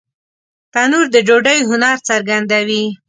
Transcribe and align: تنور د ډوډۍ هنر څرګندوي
تنور 0.73 1.05
د 1.13 1.15
ډوډۍ 1.27 1.59
هنر 1.69 1.97
څرګندوي 2.09 2.83